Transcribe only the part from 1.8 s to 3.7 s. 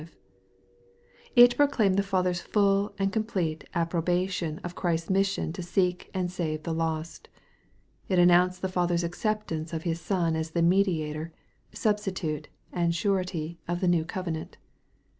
the Father's full and complete